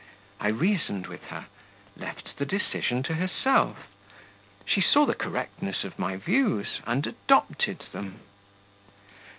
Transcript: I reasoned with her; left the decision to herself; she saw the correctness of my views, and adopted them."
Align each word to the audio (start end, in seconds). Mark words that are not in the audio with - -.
I 0.39 0.47
reasoned 0.47 1.05
with 1.05 1.25
her; 1.25 1.45
left 1.95 2.37
the 2.37 2.45
decision 2.47 3.03
to 3.03 3.13
herself; 3.13 3.87
she 4.65 4.81
saw 4.81 5.05
the 5.05 5.13
correctness 5.13 5.83
of 5.83 5.99
my 5.99 6.15
views, 6.17 6.79
and 6.87 7.05
adopted 7.05 7.83
them." 7.93 8.19